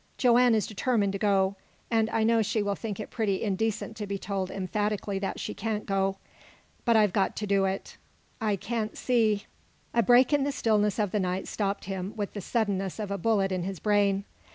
Joanne 0.17 0.55
is 0.55 0.65
determined 0.65 1.13
to 1.13 1.19
go, 1.19 1.57
and 1.91 2.09
I 2.09 2.23
know 2.23 2.41
she 2.41 2.63
will 2.63 2.73
think 2.73 2.99
it 2.99 3.11
pretty 3.11 3.43
indecent 3.43 3.95
to 3.97 4.07
be 4.07 4.17
told 4.17 4.49
emphatically 4.49 5.19
that 5.19 5.39
she 5.39 5.53
can't 5.53 5.85
go. 5.85 6.17
But 6.85 6.95
I've 6.97 7.13
got 7.13 7.35
to 7.35 7.45
do 7.45 7.65
it. 7.65 7.97
I 8.41 8.55
can't 8.55 8.97
see" 8.97 9.45
A 9.93 10.01
break 10.01 10.33
in 10.33 10.43
the 10.43 10.51
stillness 10.51 10.97
of 10.97 11.11
the 11.11 11.19
night 11.19 11.47
stopped 11.47 11.85
him 11.85 12.13
with 12.15 12.33
the 12.33 12.41
suddenness 12.41 12.97
of 12.97 13.11
a 13.11 13.17
bullet 13.19 13.51
in 13.51 13.61
his 13.61 13.79
brain. 13.79 14.25